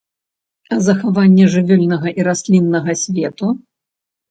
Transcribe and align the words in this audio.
А 0.75 0.77
захаванне 0.85 1.45
жывёльнага 1.57 2.15
і 2.21 2.27
расліннага 2.31 2.99
свету? 3.05 3.55